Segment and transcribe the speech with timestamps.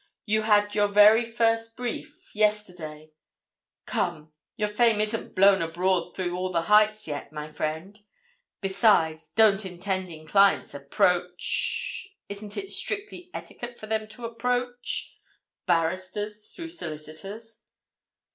[0.25, 3.11] "You had your very first brief—yesterday.
[3.85, 7.99] Come—your fame isn't blown abroad through all the heights yet, my friend!
[8.61, 17.61] Besides—don't intending clients approach—isn't it strict etiquette for them to approach?—barristers through solicitors?"